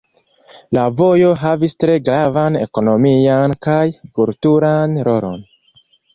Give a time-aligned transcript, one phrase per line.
[0.77, 3.83] La vojo havis tre gravan ekonomian kaj
[4.19, 5.47] kulturan rolon.